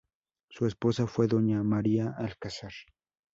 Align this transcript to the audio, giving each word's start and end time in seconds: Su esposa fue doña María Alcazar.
Su 0.49 0.65
esposa 0.65 1.05
fue 1.05 1.27
doña 1.27 1.61
María 1.61 2.09
Alcazar. 2.17 2.71